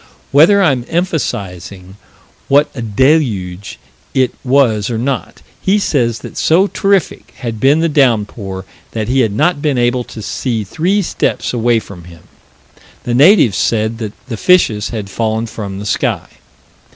Whether 0.31 0.63
I'm 0.63 0.83
emphasizing 0.89 1.95
what 2.47 2.71
a 2.73 2.81
deluge 2.81 3.77
it 4.15 4.33
was 4.43 4.89
or 4.89 4.97
not, 4.97 5.43
he 5.61 5.77
says 5.77 6.17
that 6.21 6.39
so 6.39 6.65
terrific 6.65 7.35
had 7.37 7.59
been 7.59 7.81
the 7.81 7.87
downpour 7.87 8.65
that 8.93 9.09
he 9.09 9.19
had 9.19 9.31
not 9.31 9.61
been 9.61 9.77
able 9.77 10.03
to 10.05 10.23
see 10.23 10.63
three 10.63 11.03
steps 11.03 11.53
away 11.53 11.77
from 11.79 12.05
him. 12.05 12.23
The 13.03 13.13
natives 13.13 13.57
said 13.59 13.99
that 13.99 14.13
the 14.27 14.37
fishes 14.37 14.89
had 14.89 15.07
fallen 15.07 15.45
from 15.45 15.77
the 15.77 15.85
sky. 15.85 16.29